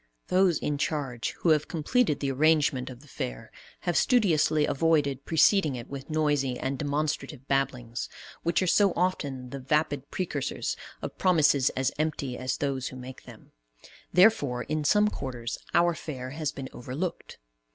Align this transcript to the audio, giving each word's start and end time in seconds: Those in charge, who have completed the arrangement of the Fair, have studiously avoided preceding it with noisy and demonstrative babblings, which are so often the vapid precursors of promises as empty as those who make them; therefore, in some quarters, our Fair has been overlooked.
Those 0.29 0.57
in 0.57 0.79
charge, 0.79 1.33
who 1.41 1.49
have 1.49 1.67
completed 1.67 2.19
the 2.21 2.31
arrangement 2.31 2.89
of 2.89 3.01
the 3.01 3.07
Fair, 3.07 3.51
have 3.81 3.95
studiously 3.95 4.65
avoided 4.65 5.25
preceding 5.25 5.75
it 5.75 5.91
with 5.91 6.09
noisy 6.09 6.57
and 6.57 6.79
demonstrative 6.79 7.47
babblings, 7.47 8.09
which 8.41 8.63
are 8.63 8.65
so 8.65 8.93
often 8.95 9.51
the 9.51 9.59
vapid 9.59 10.09
precursors 10.09 10.75
of 11.03 11.19
promises 11.19 11.69
as 11.77 11.91
empty 11.99 12.35
as 12.35 12.57
those 12.57 12.87
who 12.87 12.95
make 12.95 13.25
them; 13.25 13.51
therefore, 14.11 14.63
in 14.63 14.83
some 14.83 15.07
quarters, 15.07 15.59
our 15.75 15.93
Fair 15.93 16.31
has 16.31 16.51
been 16.51 16.67
overlooked. 16.73 17.37